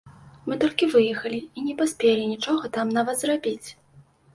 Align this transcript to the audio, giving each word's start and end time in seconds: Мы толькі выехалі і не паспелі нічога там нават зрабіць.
Мы 0.47 0.55
толькі 0.63 0.89
выехалі 0.93 1.39
і 1.57 1.67
не 1.67 1.77
паспелі 1.85 2.27
нічога 2.33 2.75
там 2.79 2.87
нават 3.01 3.17
зрабіць. 3.25 3.69